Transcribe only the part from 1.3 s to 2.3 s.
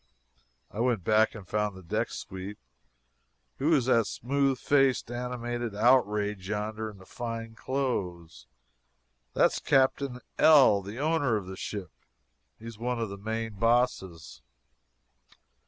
and found the deck